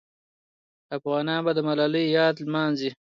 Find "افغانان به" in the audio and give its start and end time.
0.97-1.51